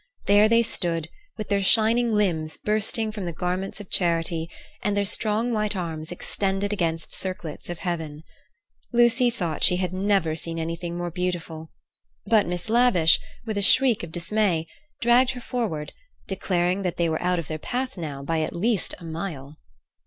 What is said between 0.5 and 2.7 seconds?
stood, with their shining limbs